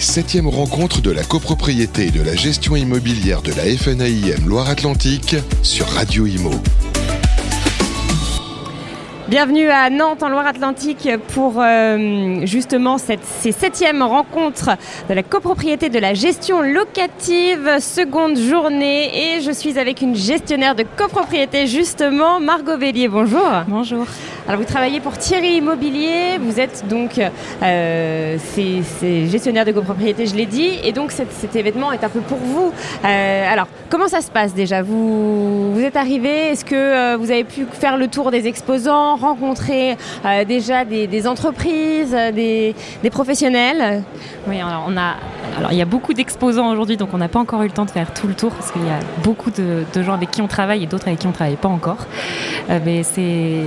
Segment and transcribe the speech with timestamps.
[0.00, 5.36] les septièmes rencontres de la copropriété et de la gestion immobilière de la FNAIM Loire-Atlantique
[5.62, 6.52] sur Radio Imo.
[9.28, 14.70] Bienvenue à Nantes en Loire-Atlantique pour euh, justement cette, ces septièmes rencontres
[15.10, 20.74] de la copropriété de la gestion locative, seconde journée et je suis avec une gestionnaire
[20.74, 23.08] de copropriété justement, Margot Bélier.
[23.08, 23.46] Bonjour.
[23.68, 24.06] Bonjour.
[24.50, 27.20] Alors vous travaillez pour Thierry Immobilier, vous êtes donc
[27.62, 28.36] euh,
[29.30, 32.72] gestionnaire de copropriété, je l'ai dit, et donc cet, événement est un peu pour vous.
[33.04, 34.82] Euh, alors comment ça se passe déjà?
[34.82, 39.14] Vous, vous êtes arrivé, est-ce que euh, vous avez pu faire le tour des exposants,
[39.14, 39.96] rencontrer
[40.48, 42.74] déjà des, entreprises, des,
[43.12, 44.02] professionnels?
[44.48, 45.14] Oui, alors on a
[45.70, 47.90] il y a beaucoup d'exposants aujourd'hui, donc on n'a pas encore eu le temps de
[47.90, 50.46] faire tout le tour parce qu'il y a beaucoup de, de, gens avec qui on
[50.46, 52.06] travaille et d'autres avec qui on travaille pas encore.
[52.68, 53.64] mais c'est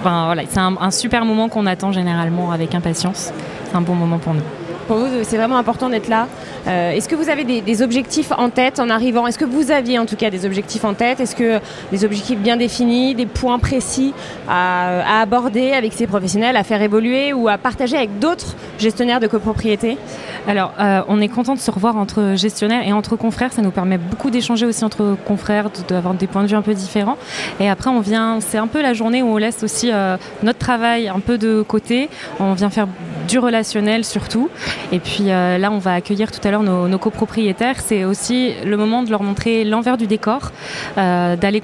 [0.00, 3.32] Enfin, voilà, c'est un, super moment qu'on attend généralement avec impatience.
[3.64, 4.42] C'est un bon moment pour nous.
[4.86, 6.28] Pour vous, c'est vraiment important d'être là.
[6.66, 9.26] Euh, Est-ce que vous avez des, des, objectifs en tête en arrivant?
[9.26, 11.20] Est-ce que vous aviez en tout cas des objectifs en tête?
[11.20, 14.14] Est-ce que des objectifs bien définis, des points précis
[14.48, 19.20] à, à, aborder avec ces professionnels, à faire évoluer ou à partager avec d'autres gestionnaires
[19.20, 19.98] de copropriété
[20.46, 23.52] Alors, euh, on est content de se revoir entre gestionnaires et entre confrères.
[23.52, 26.74] Ça nous permet beaucoup d'échanger aussi entre confrères, d'avoir des points de vue un peu
[26.74, 27.16] différents.
[27.60, 30.58] Et après, on vient, c'est un peu la journée où on laisse aussi euh, notre
[30.58, 32.08] travail un peu de côté.
[32.40, 32.88] On vient faire
[33.28, 34.48] du relationnel surtout.
[34.92, 37.80] Et puis euh, là, on va accueillir tout à l'heure nos, copropriétaires.
[37.80, 40.50] C'est aussi le moment de leur montrer l'envers du décor,
[40.96, 41.62] d'aller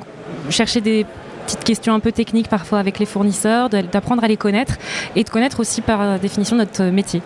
[0.50, 1.06] chercher des
[1.44, 4.74] petites questions un peu techniques parfois avec les fournisseurs, d'apprendre à les connaître
[5.16, 7.22] et de connaître aussi par définition notre métier.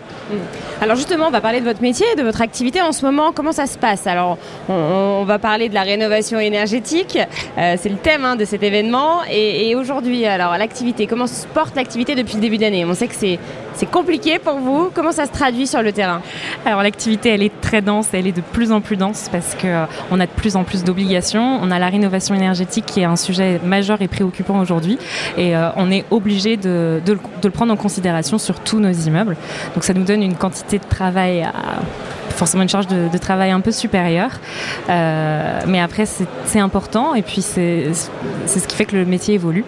[0.81, 3.33] Alors justement, on va parler de votre métier, de votre activité en ce moment.
[3.33, 4.07] Comment ça se passe?
[4.07, 7.19] Alors, on, on, va parler de la rénovation énergétique.
[7.59, 9.21] Euh, C'est le thème hein, de cet événement.
[9.31, 12.85] Et, et aujourd'hui, alors l'activité, comment se porte l'activité depuis le début d'année?
[12.85, 13.39] On sait que c'est
[13.75, 14.91] c'est compliqué pour vous.
[14.93, 16.21] Comment ça se traduit sur le terrain?
[16.67, 19.69] Alors l'activité, elle est très dense, elle est de plus en plus dense parce que
[19.69, 21.61] euh, on a de plus en plus d'obligations.
[21.63, 24.99] On a la rénovation énergétique qui est un sujet majeur et préoccupant aujourd'hui
[25.37, 29.37] et euh, on est obligé de, de, le prendre en considération sur tous nos immeubles.
[29.75, 31.53] Donc ça nous donne une quantité de travail à
[32.39, 34.31] forcément une charge de, travail un peu supérieure.
[34.89, 39.65] Euh, mais après, c'est important et puis c'est ce qui fait que le métier évolue.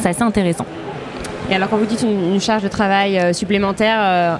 [0.00, 0.66] C'est assez intéressant.
[1.50, 4.36] Et alors quand vous dites une, charge de travail euh, supplémentaire, euh,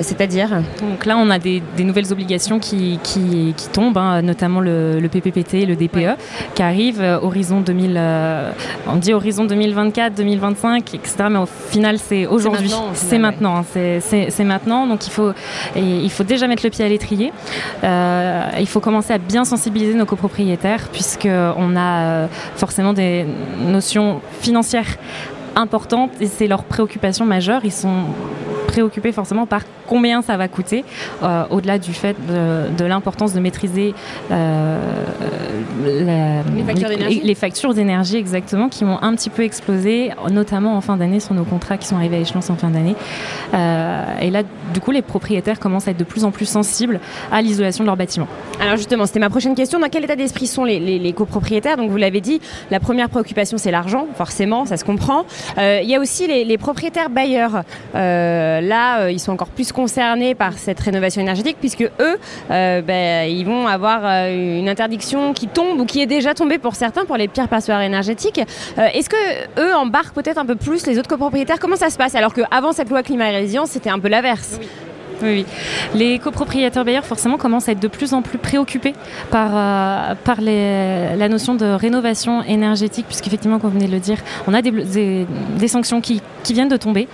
[0.00, 4.60] c'est-à-dire Donc là, on a des, des nouvelles obligations qui, qui, qui tombent, hein, notamment
[4.60, 6.16] le, le, PPPT, le DPE, ouais.
[6.54, 7.94] qui arrive euh, horizon 2000.
[7.96, 8.50] Euh,
[8.86, 11.14] on dit horizon 2024, 2025, etc.
[11.30, 12.72] Mais au final, c'est aujourd'hui.
[12.94, 13.56] C'est maintenant.
[13.58, 14.86] Hein, c'est maintenant.
[14.86, 15.32] Donc il faut,
[15.76, 17.32] il faut déjà mettre le pied à l'étrier.
[17.82, 23.26] Euh, il faut commencer à bien sensibiliser nos copropriétaires, puisque on a forcément des
[23.60, 24.96] notions financières
[25.56, 27.60] importantes et c'est leur préoccupation majeure.
[27.64, 28.04] Ils sont
[28.74, 30.84] préoccupés forcément par combien ça va coûter,
[31.22, 33.94] euh, au-delà du fait de, de l'importance de maîtriser
[34.32, 34.78] euh,
[35.84, 37.20] la, les factures d'énergie.
[37.20, 41.20] Les, les factures d'énergie exactement qui ont un petit peu explosé, notamment en fin d'année
[41.20, 42.96] sur nos contrats qui sont arrivés à échéance en fin d'année.
[43.52, 44.42] Euh, et là,
[44.72, 46.98] du coup, les propriétaires commencent à être de plus en plus sensibles
[47.30, 48.26] à l'isolation de leur bâtiment.
[48.60, 49.78] Alors justement, c'était ma prochaine question.
[49.78, 51.76] Dans quel état d'esprit sont les, les, les, copropriétaires?
[51.76, 52.40] Donc vous l'avez dit,
[52.72, 55.26] la première préoccupation c'est l'argent, forcément, ça se comprend.
[55.58, 57.62] Il y a aussi les propriétaires bailleurs.
[58.68, 62.18] Là, euh, ils sont encore plus concernés par cette rénovation énergétique puisque eux,
[62.50, 66.58] euh, ben, ils vont avoir euh, une interdiction qui tombe ou qui est déjà tombée
[66.58, 68.40] pour certains pour les pires passoires énergétiques.
[68.76, 71.58] Est-ce que eux embarquent peut-être un peu plus les autres copropriétaires?
[71.58, 72.14] Comment ça se passe?
[72.14, 74.58] Alors qu'avant cette loi climat et résilience, c'était un peu l'inverse.
[75.22, 75.46] Oui, oui.
[75.94, 78.94] Les copropriétaires bailleurs, forcément, commencent à être de plus en plus préoccupés
[79.30, 84.54] par, euh, la notion de rénovation énergétique, puisqu'effectivement, comme vous venez de le dire, on
[84.54, 85.26] a des,
[85.68, 87.08] sanctions qui, viennent de tomber.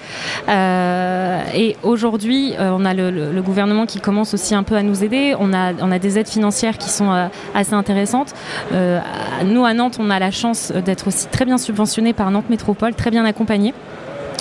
[0.49, 5.03] Euh, et aujourd'hui, euh, on a le, gouvernement qui commence aussi un peu à nous
[5.03, 5.35] aider.
[5.39, 8.35] On a, on a des aides financières qui sont assez intéressantes.
[8.73, 12.95] Nous, à Nantes, on a la chance d'être aussi très bien subventionnés par Nantes Métropole,
[12.95, 13.75] très bien accompagnés.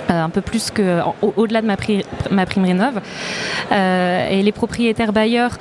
[0.10, 3.00] Euh, un peu plus que au-delà au de ma, pri ma prime rénov
[3.72, 5.58] euh, et les propriétaires bailleurs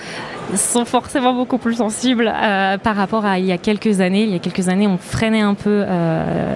[0.54, 4.30] sont forcément beaucoup plus sensibles euh, par rapport à il y a quelques années il
[4.30, 6.54] y a quelques années on freinait un peu euh,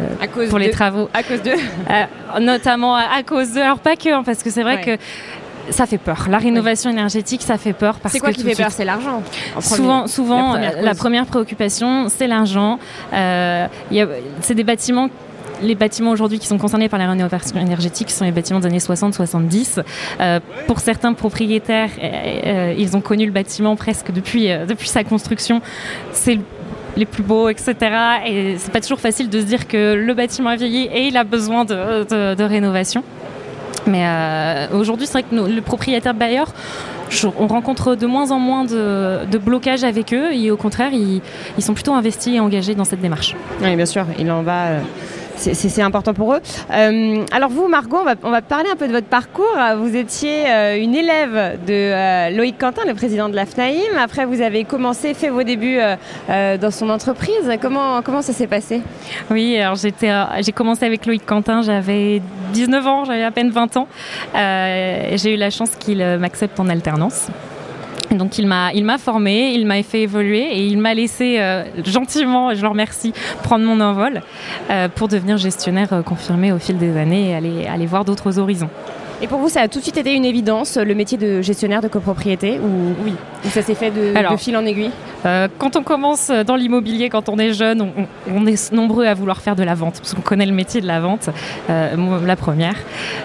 [0.49, 1.53] pour les travaux à cause de
[2.41, 4.97] notamment à, à, cause de alors pas que hein, parce que c'est vrai ouais.
[4.97, 5.03] que
[5.71, 6.27] ça fait peur.
[6.29, 6.97] La rénovation oui.
[6.97, 7.97] énergétique, ça fait peur.
[8.07, 8.73] C'est quoi qui fait peur.
[8.73, 9.23] C'est l'argent.
[9.61, 12.81] Souvent, souvent, la première, la première préoccupation, c'est l'argent.
[13.13, 13.69] Euh,
[14.41, 15.09] c'est des bâtiments
[15.63, 18.79] les bâtiments aujourd'hui qui sont concernés par la rénovation énergétique sont les bâtiments des années
[18.79, 19.83] 60-70.
[20.21, 25.05] Euh, pour certains propriétaires, euh, ils ont connu le bâtiment presque depuis, euh, depuis sa
[25.05, 25.63] construction.
[26.13, 26.39] C'est
[26.97, 27.75] les plus beaux, etc.
[28.27, 31.17] Et c'est pas toujours facile de se dire que le bâtiment a vieilli et il
[31.17, 33.03] a besoin de, de, rénovation.
[33.87, 34.05] Mais
[34.75, 36.53] aujourd'hui, c'est vrai que le propriétaire bailleur,
[37.39, 41.23] on rencontre de moins en moins de, blocages avec eux et au contraire, ils,
[41.63, 43.37] sont plutôt investis et engagés dans cette démarche.
[43.63, 44.81] Oui, bien sûr, il en va
[45.37, 46.41] c'est important pour eux.
[46.71, 49.57] Euh, alors vous, Margot, on va, parler un peu de votre parcours.
[49.79, 53.97] Vous étiez euh, une élève de euh, Loïc Quentin, le président de l'AFNAIM.
[53.99, 55.79] Après, vous avez commencé, fait vos débuts
[56.29, 57.51] dans son entreprise.
[57.61, 58.83] Comment, comment ça s'est passé?
[59.31, 63.89] Oui, alors j'ai commencé avec Loïc Quentin, j'avais 19 ans, j'avais à peine 20 ans.
[64.35, 67.29] j'ai eu la chance qu'il m'accepte en alternance.
[68.17, 71.65] Donc il m'a, il m'a formé, il m'a fait évoluer et il m'a laissé euh,
[71.85, 73.13] gentiment, je le remercie,
[73.43, 74.23] prendre mon envol
[74.71, 78.71] euh, pour devenir gestionnaire euh, confirmé au fil des années et aller voir d'autres horizons.
[79.23, 81.81] Et pour vous, ça a tout de suite été une évidence, le métier de gestionnaire
[81.81, 83.15] de copropriété ou, oui.
[83.45, 84.91] ou ça s'est fait de, fil en aiguille
[85.25, 87.87] euh, Quand on commence dans l'immobilier, quand on est jeune,
[88.29, 90.89] on, est nombreux à vouloir faire de la vente, parce qu'on connaît le métier de
[90.89, 91.31] la vente,
[91.71, 92.75] euh, la première.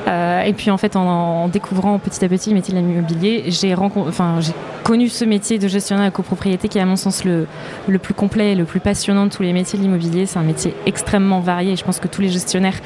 [0.07, 3.73] Euh, et puis en fait, en, découvrant petit à petit le métier de l'immobilier, j'ai
[3.73, 4.35] enfin,
[4.83, 7.47] connu ce métier de gestionnaire de copropriété qui est à mon sens le,
[7.87, 10.27] le plus complet et le plus passionnant de tous les métiers de l'immobilier.
[10.27, 12.77] C'est un métier extrêmement varié et je pense que tous les gestionnaires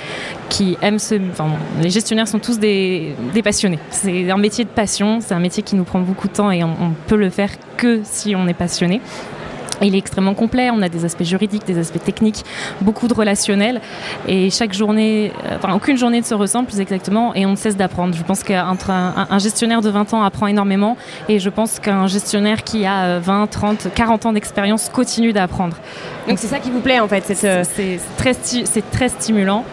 [0.48, 1.16] qui aiment ce...
[1.31, 1.50] Enfin,
[1.81, 3.00] les gestionnaires sont tous des
[3.33, 3.80] des, passionnés.
[3.89, 6.63] C'est un métier de passion, c'est un métier qui nous prend beaucoup de temps et
[6.63, 9.01] on, on peut le faire que si on est passionné.
[9.81, 12.44] Il est extrêmement complet, on a des aspects juridiques, des aspects techniques,
[12.81, 13.81] beaucoup de relationnels.
[14.28, 17.56] Et chaque journée, euh, enfin aucune journée ne se ressemble plus exactement et on ne
[17.56, 18.16] cesse d'apprendre.
[18.16, 20.98] Je pense qu'un un, gestionnaire de 20 ans apprend énormément
[21.30, 25.78] et je pense qu'un gestionnaire qui a 20, 30, 40 ans d'expérience continue d'apprendre.
[26.27, 28.36] Donc c'est ça qui vous plaît en fait C'est très,
[28.92, 29.66] très stimulant.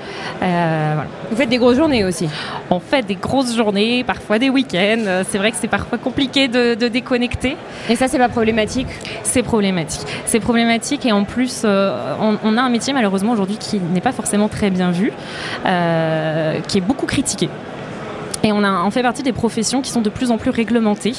[0.43, 0.95] Euh,
[1.31, 2.29] vous faites des grosses journées aussi
[2.71, 5.23] On fait des grosses journées, parfois des week-ends.
[5.29, 7.57] C'est vrai que c'est parfois compliqué de, de déconnecter.
[7.91, 8.89] Et ça, c'est pas problématique?
[9.23, 9.98] C'est problématique.
[10.27, 14.13] C'est problématique et en plus, euh, on, a un métier malheureusement aujourd'hui qui n'est pas
[14.13, 15.13] forcément très bien vu,
[15.67, 17.49] euh, qui est beaucoup critiqué.
[18.45, 21.15] Et on, fait partie des professions qui sont de plus en plus réglementées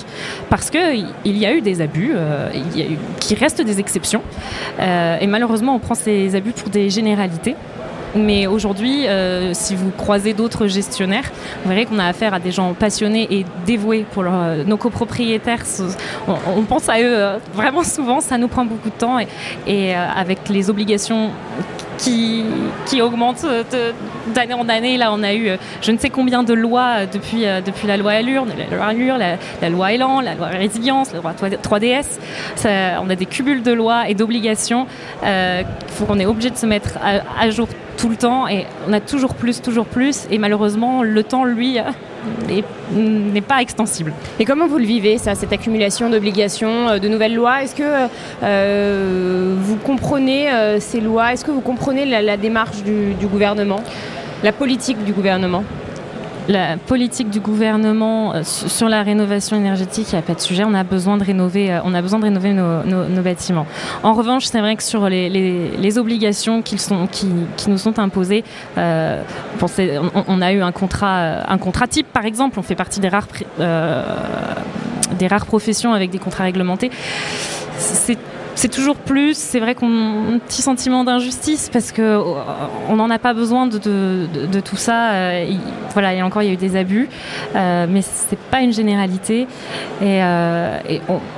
[0.50, 2.50] parce qu'il y a eu des abus, euh,
[3.20, 4.22] qui restent des exceptions.
[4.80, 7.56] et malheureusement, on prend ces abus pour des généralités.
[8.15, 11.31] Mais aujourd'hui, euh, si vous croisez d'autres gestionnaires,
[11.63, 15.63] vous verrez qu'on a affaire à des gens passionnés et dévoués pour euh, nos copropriétaires.
[16.27, 19.27] On, pense à eux euh, vraiment souvent, ça nous prend beaucoup de temps et,
[19.67, 21.29] et avec les obligations
[21.97, 22.45] qui,
[22.85, 23.45] qui augmentent
[24.33, 24.97] d'année en année.
[24.97, 25.51] Là, on a eu
[25.81, 29.69] je ne sais combien de lois depuis, depuis la loi Allure, la loi Allure, la,
[29.69, 32.19] loi Elan, la loi Résilience, la loi 3DS.
[33.01, 34.88] on a des cumuls de lois et d'obligations.
[35.23, 37.67] Il faut qu'on est obligé de se mettre à jour
[38.00, 40.28] tout le temps et on a toujours plus, toujours plus.
[40.31, 41.78] Et malheureusement le temps lui
[42.92, 44.13] n'est pas extensible.
[44.40, 47.63] Et comment vous le vivez ça, cette accumulation d'obligations, euh, de nouvelles lois?
[47.63, 48.07] Est-ce que
[48.44, 51.34] euh, vous comprenez euh, ces lois?
[51.34, 53.81] Est-ce que vous comprenez la, démarche du gouvernement,
[54.44, 55.63] la politique du gouvernement
[56.50, 60.63] la politique du gouvernement euh, sur la rénovation énergétique, il n'y a pas de sujet.
[60.66, 63.68] On a besoin de rénover, euh, on a besoin de rénover nos, bâtiments.
[64.01, 66.78] En revanche, c'est vrai que sur les, obligations qui,
[67.68, 68.44] nous sont imposées,
[68.78, 69.22] euh,
[70.28, 72.57] on, a eu un contrat, un contrat type, par exemple.
[72.57, 73.28] On fait partie des rares,
[75.19, 76.90] des rares professions avec des contrats réglementés.
[77.78, 78.18] C'est
[78.59, 79.38] c'est toujours plus.
[79.38, 82.21] C'est vrai qu'on a un petit sentiment d'injustice parce que euh,
[82.89, 83.79] on n'en a pas besoin de,
[84.59, 85.11] tout ça.
[85.11, 85.53] Euh,
[85.94, 87.07] voilà, et encore il y a eu des abus,
[87.56, 89.47] euh, mais c'est pas une généralité.
[90.01, 90.19] Et,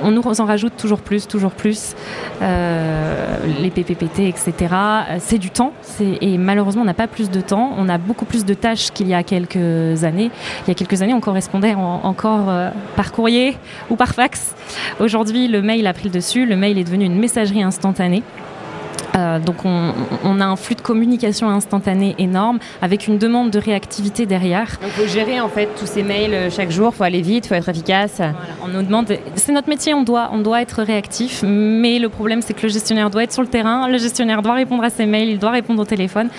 [0.03, 1.95] on, nous en rajoute toujours plus, toujours plus.
[2.41, 4.53] les PPPT, etc.
[5.19, 5.73] C'est du temps.
[5.99, 7.73] Et malheureusement, on n'a pas plus de temps.
[7.77, 10.31] On a beaucoup plus de tâches qu'il y a quelques années.
[10.65, 12.51] Il y a quelques années, on correspondait encore
[12.95, 13.57] par courrier
[13.91, 14.55] ou par fax.
[14.99, 16.47] Aujourd'hui, le mail a pris le dessus.
[16.47, 18.23] Le mail est devenu une messagerie instantanée.
[19.15, 24.25] Euh, donc on, a un flux de communication instantané énorme avec une demande de réactivité
[24.25, 24.77] derrière.
[24.83, 27.45] Il faut gérer en fait tous ces mails euh, chaque jour, il faut aller vite,
[27.45, 28.21] il faut être efficace.
[28.63, 32.41] on nous demande, c'est notre métier, on doit, on doit être réactif, mais le problème
[32.41, 35.05] c'est que le gestionnaire doit être sur le terrain, le gestionnaire doit répondre à ses
[35.05, 36.29] mails, il doit répondre au téléphone,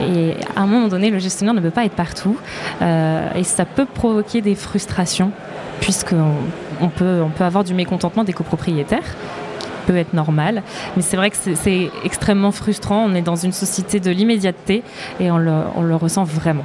[0.00, 2.36] et à un moment donné le gestionnaire ne peut pas être partout,
[2.80, 5.32] euh, et ça peut provoquer des frustrations
[5.80, 6.34] puisqu'on
[6.80, 9.16] on peut, on peut avoir du mécontentement des copropriétaires
[9.86, 10.62] peut être normal.
[10.96, 13.04] Mais c'est vrai que c'est extrêmement frustrant.
[13.08, 14.82] On est dans une société de l'immédiateté
[15.18, 16.64] et on le, on le, ressent vraiment.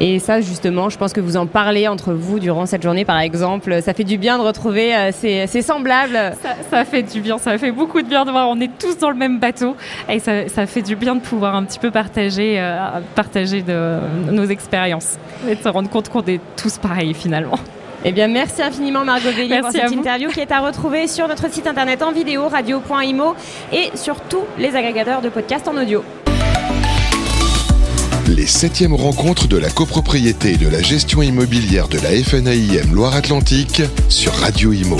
[0.00, 3.18] Et ça, justement, je pense que vous en parlez entre vous durant cette journée, par
[3.18, 3.82] exemple.
[3.82, 6.34] Ça fait du bien de retrouver euh, ces, semblables.
[6.40, 8.48] Ça, ça, fait du bien, ça fait beaucoup de bien de voir.
[8.48, 9.74] On est tous dans le même bateau
[10.08, 13.98] et ça, ça fait du bien de pouvoir un petit peu partager, euh, partager de,
[14.30, 17.58] nos expériences et de se rendre compte qu'on est tous pareils finalement.
[18.04, 21.50] Eh bien, merci infiniment Margot Bélier pour cette interview qui est à retrouver sur notre
[21.50, 23.34] site internet en vidéo radio.imo
[23.72, 26.04] et sur tous les agrégateurs de podcasts en audio.
[28.28, 33.82] les septièmes rencontres de la copropriété et de la gestion immobilière de la FNAIM Loire-Atlantique
[34.08, 34.98] sur Radio Imo.